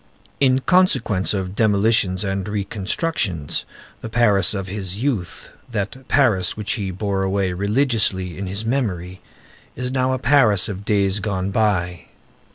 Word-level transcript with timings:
In 0.39 0.61
consequence 0.61 1.31
of 1.31 1.53
demolitions 1.55 2.23
and 2.23 2.47
reconstructions, 2.49 3.65
the 3.99 4.09
Paris 4.09 4.55
of 4.55 4.65
his 4.67 4.97
youth, 4.97 5.49
that 5.69 6.07
Paris 6.07 6.57
which 6.57 6.71
he 6.73 6.89
bore 6.89 7.21
away 7.21 7.53
religiously 7.53 8.35
in 8.35 8.47
his 8.47 8.65
memory, 8.65 9.21
is 9.75 9.91
now 9.91 10.11
a 10.13 10.17
Paris 10.17 10.67
of 10.67 10.85
days 10.85 11.19
gone 11.19 11.51
by. 11.51 12.05